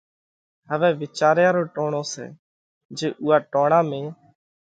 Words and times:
هوئہ 0.69 0.89
وِيچاريا 1.01 1.49
رو 1.55 1.63
ٽوڻو 1.73 2.01
سئہ 2.11 2.25
جي 2.97 3.07
اُوئا 3.21 3.37
ٽوڻا 3.51 3.79
۾ 3.89 4.01